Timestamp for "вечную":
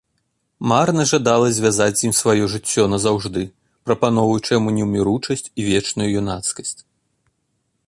5.71-6.09